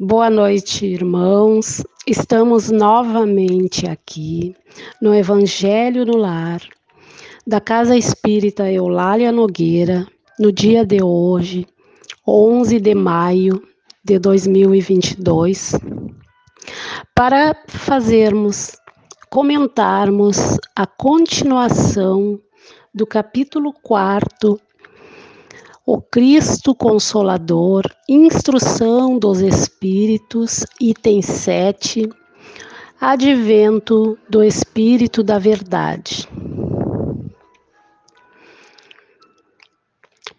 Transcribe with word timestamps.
Boa 0.00 0.30
noite, 0.30 0.86
irmãos. 0.86 1.82
Estamos 2.06 2.70
novamente 2.70 3.84
aqui 3.84 4.54
no 5.02 5.12
Evangelho 5.12 6.06
no 6.06 6.16
Lar, 6.16 6.60
da 7.44 7.60
Casa 7.60 7.96
Espírita 7.96 8.70
Eulália 8.70 9.32
Nogueira, 9.32 10.06
no 10.38 10.52
dia 10.52 10.86
de 10.86 11.02
hoje, 11.02 11.66
11 12.24 12.78
de 12.78 12.94
maio 12.94 13.60
de 14.04 14.20
2022, 14.20 15.72
para 17.12 17.60
fazermos, 17.66 18.76
comentarmos 19.28 20.58
a 20.76 20.86
continuação 20.86 22.40
do 22.94 23.04
capítulo 23.04 23.72
4 23.82 24.60
o 25.90 26.02
Cristo 26.02 26.74
Consolador, 26.74 27.82
Instrução 28.06 29.18
dos 29.18 29.40
Espíritos, 29.40 30.66
item 30.78 31.22
7, 31.22 32.10
Advento 33.00 34.18
do 34.28 34.44
Espírito 34.44 35.22
da 35.22 35.38
Verdade. 35.38 36.28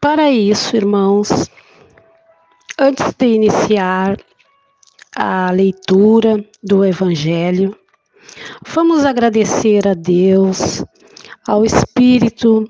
Para 0.00 0.32
isso, 0.32 0.74
irmãos, 0.74 1.48
antes 2.76 3.14
de 3.16 3.26
iniciar 3.26 4.16
a 5.14 5.52
leitura 5.52 6.44
do 6.60 6.84
Evangelho, 6.84 7.78
vamos 8.66 9.04
agradecer 9.04 9.86
a 9.86 9.94
Deus, 9.94 10.84
ao 11.46 11.64
Espírito 11.64 12.68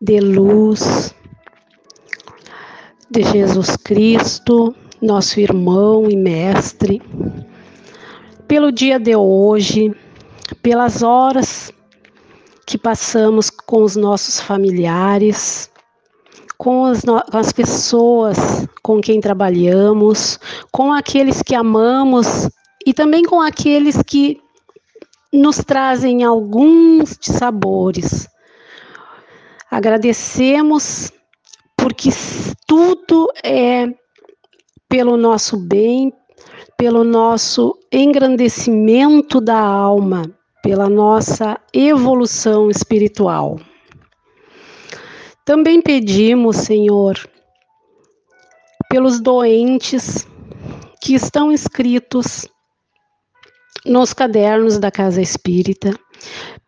de 0.00 0.20
luz, 0.20 1.14
de 3.10 3.24
Jesus 3.24 3.76
Cristo, 3.76 4.74
nosso 5.02 5.40
irmão 5.40 6.08
e 6.08 6.16
mestre, 6.16 7.02
pelo 8.46 8.70
dia 8.70 9.00
de 9.00 9.16
hoje, 9.16 9.92
pelas 10.62 11.02
horas 11.02 11.72
que 12.66 12.78
passamos 12.78 13.50
com 13.50 13.82
os 13.82 13.96
nossos 13.96 14.40
familiares, 14.40 15.68
com 16.56 16.84
as, 16.84 17.02
com 17.02 17.36
as 17.36 17.52
pessoas 17.52 18.38
com 18.82 19.00
quem 19.00 19.20
trabalhamos, 19.20 20.38
com 20.70 20.92
aqueles 20.92 21.42
que 21.42 21.54
amamos 21.54 22.48
e 22.86 22.94
também 22.94 23.24
com 23.24 23.40
aqueles 23.40 24.00
que 24.06 24.40
nos 25.32 25.56
trazem 25.56 26.22
alguns 26.22 27.18
sabores. 27.20 28.28
Agradecemos 29.70 31.12
porque 31.76 32.10
tudo 32.70 33.26
é 33.42 33.92
pelo 34.88 35.16
nosso 35.16 35.56
bem, 35.56 36.12
pelo 36.76 37.02
nosso 37.02 37.76
engrandecimento 37.92 39.40
da 39.40 39.58
alma, 39.58 40.30
pela 40.62 40.88
nossa 40.88 41.58
evolução 41.74 42.70
espiritual. 42.70 43.58
Também 45.44 45.82
pedimos, 45.82 46.58
Senhor, 46.58 47.18
pelos 48.88 49.18
doentes 49.18 50.24
que 51.02 51.16
estão 51.16 51.50
escritos 51.50 52.46
nos 53.84 54.12
cadernos 54.12 54.78
da 54.78 54.92
Casa 54.92 55.20
Espírita, 55.20 55.92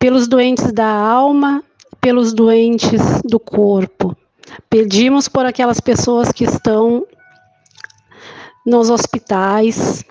pelos 0.00 0.26
doentes 0.26 0.72
da 0.72 0.92
alma, 0.92 1.62
pelos 2.00 2.32
doentes 2.32 3.22
do 3.22 3.38
corpo, 3.38 4.16
Pedimos 4.68 5.28
por 5.28 5.46
aquelas 5.46 5.80
pessoas 5.80 6.32
que 6.32 6.44
estão 6.44 7.06
nos 8.66 8.90
hospitais, 8.90 10.04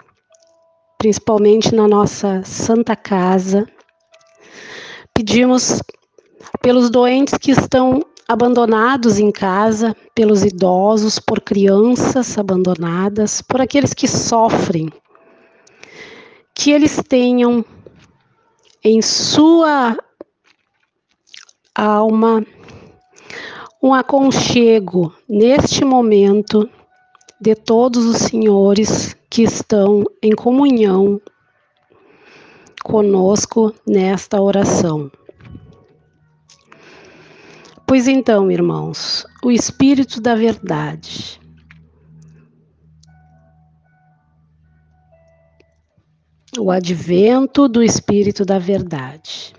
principalmente 0.98 1.74
na 1.74 1.88
nossa 1.88 2.44
Santa 2.44 2.96
Casa. 2.96 3.66
Pedimos 5.14 5.82
pelos 6.62 6.90
doentes 6.90 7.38
que 7.38 7.52
estão 7.52 8.02
abandonados 8.28 9.20
em 9.20 9.32
casa, 9.32 9.96
pelos 10.16 10.44
idosos, 10.44 11.20
por 11.20 11.42
crianças 11.42 12.38
abandonadas, 12.38 13.42
por 13.42 13.62
aqueles 13.62 13.94
que 13.94 14.08
sofrem. 14.08 14.90
Que 16.54 16.72
eles 16.72 17.02
tenham 17.08 17.66
em 18.84 19.02
sua 19.02 19.98
alma 21.76 22.46
um 23.82 23.94
aconchego 23.94 25.14
neste 25.28 25.84
momento 25.84 26.70
de 27.40 27.56
todos 27.56 28.06
os 28.06 28.18
senhores 28.18 29.16
que 29.28 29.42
estão 29.42 30.04
em 30.22 30.36
comunhão 30.36 31.20
conosco 32.84 33.74
nesta 33.88 34.40
oração. 34.40 35.12
Pois 37.88 38.08
então, 38.08 38.52
irmãos, 38.52 39.26
o 39.44 39.52
Espírito 39.52 40.22
da 40.22 40.36
Verdade. 40.36 41.42
O 46.60 46.70
advento 46.70 47.68
do 47.68 47.82
Espírito 47.82 48.46
da 48.46 48.60
Verdade. 48.60 49.54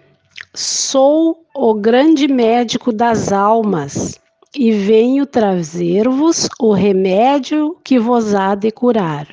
Sou 0.54 1.46
o 1.54 1.72
grande 1.72 2.28
médico 2.28 2.92
das 2.92 3.32
almas 3.32 4.20
e 4.54 4.70
venho 4.70 5.24
trazer-vos 5.24 6.46
o 6.60 6.74
remédio 6.74 7.74
que 7.82 7.98
vos 7.98 8.34
há 8.34 8.54
de 8.54 8.70
curar. 8.70 9.26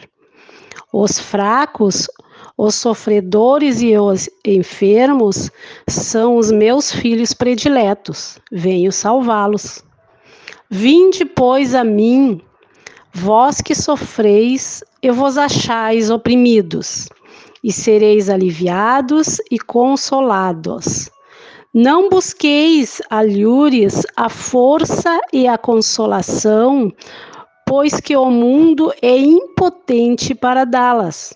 Os 0.93 1.19
fracos, 1.19 2.07
os 2.57 2.75
sofredores 2.75 3.81
e 3.81 3.97
os 3.97 4.29
enfermos 4.47 5.51
são 5.89 6.37
os 6.37 6.53
meus 6.53 6.89
filhos 6.89 7.33
prediletos. 7.33 8.39
Venho 8.49 8.89
salvá-los. 8.89 9.83
Vinde, 10.69 11.25
pois, 11.25 11.75
a 11.75 11.83
mim, 11.83 12.39
vós 13.13 13.59
que 13.59 13.75
sofreis 13.75 14.81
e 15.03 15.11
vos 15.11 15.37
achais 15.37 16.09
oprimidos 16.09 17.09
e 17.63 17.71
sereis 17.71 18.29
aliviados 18.29 19.39
e 19.51 19.59
consolados. 19.59 21.09
Não 21.73 22.09
busqueis 22.09 23.01
alhures 23.09 24.03
a 24.15 24.27
força 24.27 25.19
e 25.31 25.47
a 25.47 25.57
consolação, 25.57 26.91
pois 27.65 27.99
que 27.99 28.15
o 28.17 28.31
mundo 28.31 28.91
é 29.01 29.15
impotente 29.17 30.33
para 30.33 30.65
dá-las. 30.65 31.33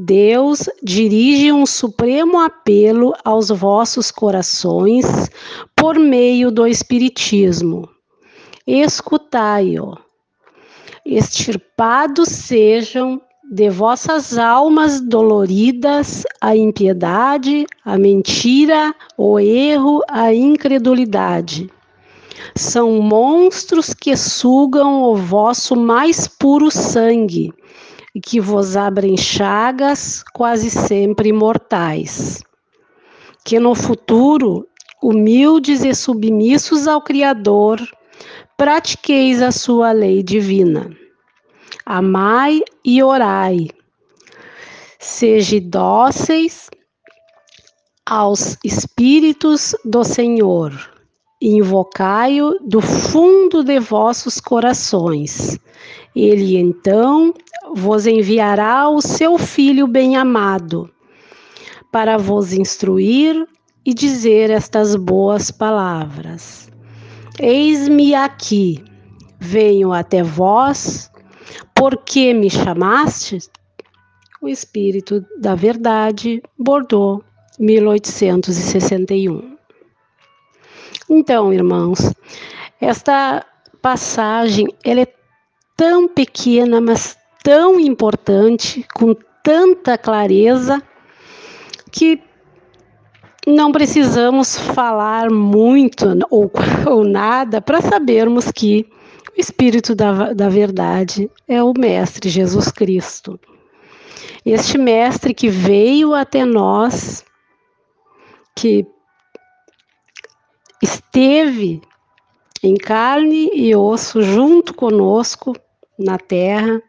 Deus 0.00 0.70
dirige 0.82 1.52
um 1.52 1.66
supremo 1.66 2.38
apelo 2.38 3.12
aos 3.24 3.48
vossos 3.48 4.10
corações 4.10 5.04
por 5.76 5.98
meio 5.98 6.50
do 6.50 6.66
Espiritismo. 6.66 7.88
Escutai-o. 8.66 9.98
Extirpados 11.04 12.28
sejam 12.28 13.20
de 13.50 13.70
vossas 13.70 14.36
almas 14.36 15.00
doloridas 15.00 16.22
a 16.38 16.54
impiedade, 16.54 17.66
a 17.82 17.96
mentira, 17.96 18.94
o 19.16 19.40
erro, 19.40 20.02
a 20.06 20.34
incredulidade. 20.34 21.70
São 22.54 23.00
monstros 23.00 23.94
que 23.94 24.14
sugam 24.16 25.02
o 25.02 25.16
vosso 25.16 25.74
mais 25.74 26.28
puro 26.28 26.70
sangue 26.70 27.50
e 28.14 28.20
que 28.20 28.38
vos 28.38 28.76
abrem 28.76 29.16
chagas 29.16 30.22
quase 30.34 30.70
sempre 30.70 31.32
mortais. 31.32 32.42
Que 33.44 33.58
no 33.58 33.74
futuro, 33.74 34.68
humildes 35.02 35.84
e 35.84 35.94
submissos 35.94 36.86
ao 36.86 37.00
Criador, 37.00 37.80
pratiqueis 38.58 39.40
a 39.40 39.50
sua 39.50 39.92
lei 39.92 40.22
divina 40.22 40.90
amai 41.88 42.62
e 42.88 43.02
orai. 43.02 43.68
Sejam 44.98 45.60
dóceis 45.68 46.70
aos 48.06 48.56
Espíritos 48.64 49.74
do 49.84 50.02
Senhor, 50.02 50.72
invocai-o 51.38 52.58
do 52.66 52.80
fundo 52.80 53.62
de 53.62 53.78
vossos 53.78 54.40
corações. 54.40 55.58
Ele 56.16 56.56
então 56.56 57.34
vos 57.74 58.06
enviará 58.06 58.88
o 58.88 59.02
seu 59.02 59.36
Filho 59.36 59.86
bem-amado, 59.86 60.90
para 61.92 62.16
vos 62.16 62.54
instruir 62.54 63.46
e 63.84 63.92
dizer 63.92 64.48
estas 64.48 64.96
boas 64.96 65.50
palavras. 65.50 66.70
Eis-me 67.38 68.14
aqui, 68.14 68.82
venho 69.38 69.92
até 69.92 70.22
vós 70.22 71.10
por 71.78 71.96
que 71.98 72.34
me 72.34 72.50
chamaste? 72.50 73.38
O 74.42 74.48
Espírito 74.48 75.24
da 75.38 75.54
Verdade, 75.54 76.42
Bordeaux, 76.58 77.24
1861. 77.58 79.56
Então, 81.08 81.52
irmãos, 81.52 82.12
esta 82.80 83.46
passagem 83.80 84.66
ela 84.84 85.02
é 85.02 85.06
tão 85.76 86.08
pequena, 86.08 86.80
mas 86.80 87.16
tão 87.44 87.78
importante, 87.78 88.84
com 88.92 89.14
tanta 89.42 89.96
clareza, 89.96 90.82
que 91.92 92.20
não 93.46 93.70
precisamos 93.70 94.58
falar 94.58 95.30
muito 95.30 96.06
ou, 96.28 96.50
ou 96.90 97.04
nada 97.04 97.60
para 97.60 97.80
sabermos 97.80 98.50
que 98.50 98.84
Espírito 99.38 99.94
da, 99.94 100.32
da 100.32 100.48
Verdade 100.48 101.30
é 101.46 101.62
o 101.62 101.72
Mestre 101.72 102.28
Jesus 102.28 102.72
Cristo. 102.72 103.38
Este 104.44 104.76
Mestre 104.76 105.32
que 105.32 105.48
veio 105.48 106.12
até 106.12 106.44
nós, 106.44 107.24
que 108.56 108.84
esteve 110.82 111.80
em 112.64 112.74
carne 112.74 113.48
e 113.54 113.76
osso 113.76 114.22
junto 114.22 114.74
conosco 114.74 115.54
na 115.96 116.18
terra, 116.18 116.82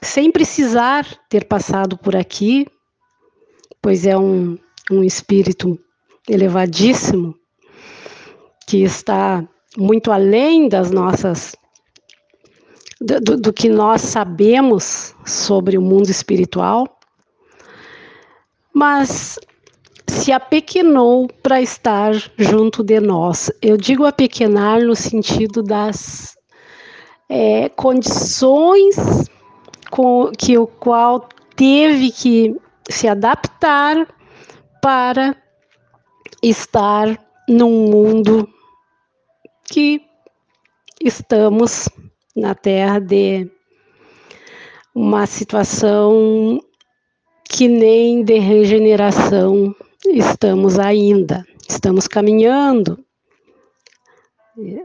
sem 0.00 0.32
precisar 0.32 1.06
ter 1.28 1.44
passado 1.44 1.98
por 1.98 2.16
aqui, 2.16 2.66
pois 3.82 4.06
é 4.06 4.16
um, 4.16 4.58
um 4.90 5.04
espírito 5.04 5.78
elevadíssimo 6.26 7.34
que 8.66 8.82
está 8.82 9.46
muito 9.76 10.10
além 10.10 10.66
das 10.66 10.90
nossas 10.90 11.54
do, 13.04 13.36
do, 13.36 13.52
que 13.52 13.68
nós 13.68 14.00
sabemos 14.00 15.14
sobre 15.26 15.76
o 15.76 15.82
mundo 15.82 16.10
espiritual, 16.10 16.98
mas 18.72 19.38
se 20.06 20.32
apequenou 20.32 21.28
para 21.42 21.60
estar 21.60 22.14
junto 22.38 22.82
de 22.82 23.00
nós. 23.00 23.50
Eu 23.60 23.76
digo 23.76 24.06
apequenar 24.06 24.80
no 24.80 24.96
sentido 24.96 25.62
das 25.62 26.34
é, 27.28 27.68
condições 27.68 28.96
com 29.90 30.30
que 30.36 30.56
o 30.56 30.66
qual 30.66 31.28
teve 31.54 32.10
que 32.10 32.56
se 32.88 33.06
adaptar 33.06 34.08
para 34.80 35.36
estar 36.42 37.18
num 37.48 37.90
mundo 37.90 38.48
que 39.64 40.00
estamos 41.00 41.88
na 42.34 42.54
Terra 42.54 42.98
de 42.98 43.50
uma 44.94 45.26
situação 45.26 46.60
que 47.44 47.68
nem 47.68 48.24
de 48.24 48.38
regeneração 48.38 49.74
estamos 50.06 50.78
ainda. 50.78 51.46
Estamos 51.68 52.06
caminhando 52.06 52.98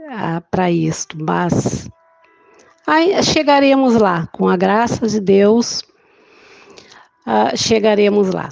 ah, 0.10 0.42
para 0.50 0.72
isto, 0.72 1.18
mas 1.22 1.90
aí 2.88 3.22
chegaremos 3.24 3.96
lá, 3.96 4.28
com 4.28 4.48
a 4.48 4.56
graça 4.56 5.08
de 5.08 5.20
Deus, 5.20 5.84
ah, 7.26 7.56
chegaremos 7.56 8.34
lá. 8.34 8.50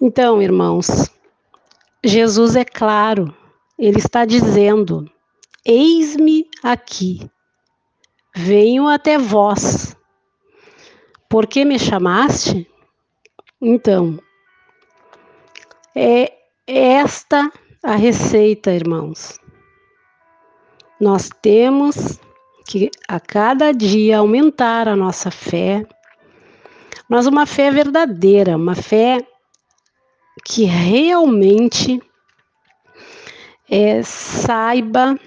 Então, 0.00 0.42
irmãos, 0.42 1.10
Jesus 2.04 2.56
é 2.56 2.64
claro, 2.64 3.34
ele 3.78 3.98
está 3.98 4.24
dizendo: 4.24 5.10
Eis-me 5.64 6.48
aqui, 6.62 7.30
venho 8.34 8.88
até 8.88 9.18
vós. 9.18 9.96
Por 11.28 11.46
que 11.46 11.64
me 11.64 11.78
chamaste? 11.78 12.66
Então, 13.60 14.18
é 15.94 16.32
esta 16.66 17.52
a 17.82 17.94
receita, 17.94 18.72
irmãos. 18.72 19.38
Nós 20.98 21.28
temos 21.42 22.18
que 22.66 22.90
a 23.08 23.18
cada 23.20 23.72
dia 23.72 24.18
aumentar 24.18 24.88
a 24.88 24.96
nossa 24.96 25.30
fé, 25.30 25.86
mas 27.08 27.26
uma 27.26 27.44
fé 27.44 27.70
verdadeira, 27.70 28.56
uma 28.56 28.74
fé 28.74 29.26
que 30.44 30.64
realmente 30.64 32.00
é, 33.68 34.02
saiba 34.02 35.18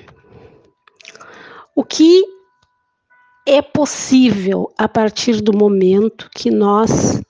o 1.76 1.84
que 1.84 2.24
é 3.46 3.62
possível 3.62 4.72
a 4.78 4.88
partir 4.88 5.42
do 5.42 5.56
momento 5.56 6.30
que 6.34 6.50
nós 6.50 7.22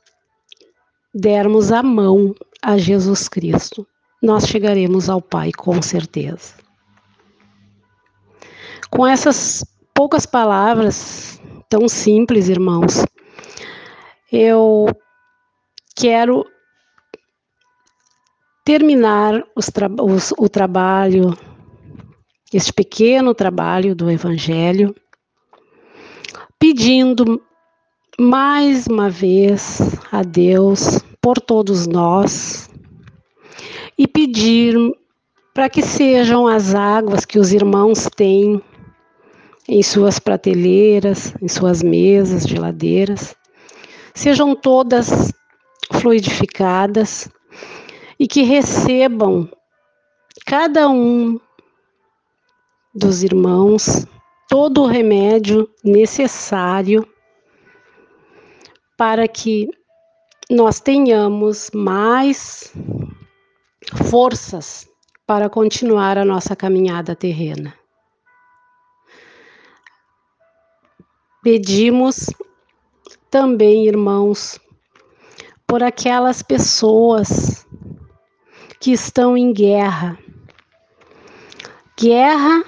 dermos 1.14 1.72
a 1.72 1.82
mão 1.82 2.36
a 2.62 2.78
Jesus 2.78 3.28
Cristo. 3.28 3.86
Nós 4.22 4.48
chegaremos 4.48 5.10
ao 5.10 5.22
Pai, 5.22 5.52
com 5.52 5.82
certeza. 5.82 6.54
Com 8.90 9.06
essas 9.06 9.66
poucas 9.94 10.26
palavras 10.26 11.42
tão 11.68 11.90
simples, 11.90 12.48
irmãos, 12.48 13.06
eu 14.32 14.88
quero 15.96 16.46
terminar 18.64 19.44
os 19.56 19.66
tra 19.66 19.90
os, 20.02 20.32
o 20.38 20.48
trabalho, 20.48 21.38
este 22.54 22.72
pequeno 22.72 23.34
trabalho 23.34 23.96
do 23.96 24.10
Evangelho, 24.10 24.96
pedindo 26.60 27.42
mais 28.20 28.86
uma 28.86 29.10
vez 29.10 29.80
a 30.12 30.22
Deus 30.22 31.00
por 31.20 31.40
todos 31.40 31.88
nós 31.88 32.70
e 33.98 34.08
pedir 34.08 34.76
para 35.54 35.70
que 35.70 35.82
sejam 35.82 36.48
as 36.48 36.76
águas 36.76 37.26
que 37.26 37.40
os 37.40 37.52
irmãos 37.52 38.08
têm 38.16 38.62
em 39.68 39.82
suas 39.82 40.20
prateleiras, 40.20 41.34
em 41.42 41.48
suas 41.48 41.82
mesas, 41.82 42.44
geladeiras, 42.44 43.36
sejam 44.14 44.56
todas 44.56 45.34
fluidificadas 45.94 47.30
e 48.20 48.28
que 48.28 48.44
recebam 48.44 49.50
cada 50.46 50.90
um 50.90 51.40
dos 52.94 53.24
irmãos 53.24 54.06
todo 54.48 54.84
o 54.84 54.88
remédio 54.88 55.68
necessário 55.84 57.08
para 58.96 59.28
que 59.28 59.68
nós 60.50 60.80
tenhamos 60.80 61.72
mais 61.74 62.72
forças 64.10 64.88
para 65.26 65.50
continuar 65.50 66.18
a 66.18 66.26
nossa 66.26 66.56
caminhada 66.56 67.16
terrena. 67.16 67.74
Pedimos 71.42 72.30
também, 73.32 73.88
irmãos, 73.88 74.60
por 75.66 75.82
aquelas 75.82 76.44
pessoas 76.44 77.66
que 78.80 78.92
estão 78.92 79.36
em 79.36 79.52
guerra. 79.52 80.18
Guerra 82.00 82.64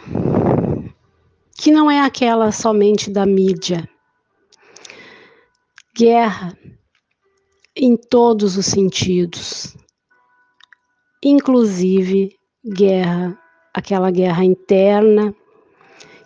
que 1.65 1.71
não 1.71 1.89
é 1.89 1.99
aquela 1.99 2.51
somente 2.51 3.09
da 3.09 3.25
mídia. 3.25 3.89
Guerra 5.97 6.55
em 7.75 7.97
todos 7.97 8.55
os 8.55 8.67
sentidos, 8.67 9.75
inclusive 11.23 12.37
guerra, 12.63 13.35
aquela 13.73 14.11
guerra 14.11 14.45
interna 14.45 15.33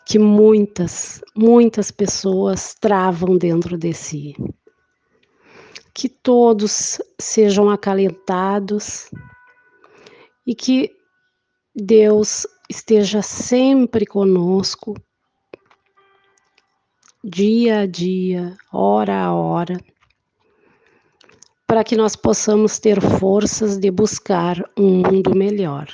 que 0.05 0.19
muitas, 0.19 1.21
muitas 1.33 1.89
pessoas 1.89 2.75
travam 2.77 3.37
dentro 3.37 3.77
de 3.77 3.93
si. 3.93 4.35
Que 5.93 6.09
todos 6.09 7.01
sejam 7.17 7.69
acalentados 7.69 9.09
e 10.45 10.53
que 10.53 10.91
Deus 11.73 12.45
esteja 12.69 13.21
sempre 13.21 14.05
conosco, 14.05 14.95
dia 17.23 17.81
a 17.81 17.85
dia, 17.85 18.55
hora 18.71 19.15
a 19.15 19.33
hora, 19.33 19.77
para 21.67 21.83
que 21.83 21.95
nós 21.95 22.15
possamos 22.15 22.79
ter 22.79 23.01
forças 23.01 23.77
de 23.77 23.91
buscar 23.91 24.57
um 24.77 25.01
mundo 25.01 25.35
melhor. 25.35 25.87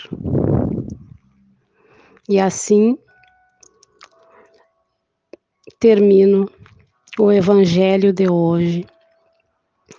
E 2.29 2.39
assim 2.39 2.97
termino 5.79 6.49
o 7.19 7.31
Evangelho 7.31 8.13
de 8.13 8.29
hoje 8.29 8.85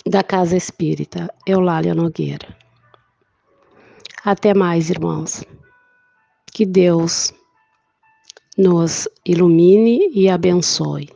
da 0.06 0.22
Casa 0.22 0.56
Espírita 0.56 1.32
Eulália 1.46 1.94
Nogueira. 1.94 2.56
Até 4.24 4.54
mais, 4.54 4.90
irmãos. 4.90 5.44
Que 6.52 6.64
Deus 6.64 7.32
nos 8.56 9.08
ilumine 9.24 10.10
e 10.14 10.28
abençoe. 10.28 11.08